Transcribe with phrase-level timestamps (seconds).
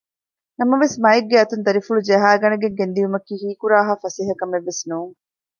[0.59, 5.13] ނަމަވެސް މައެއްގެ އަތުން ދަރިފުޅު ޖަހައިގަނެގެން ގެންދިއުމަކީ ހީކުރާހާ ފަސޭހަ ކަމެއްވެސް ނޫން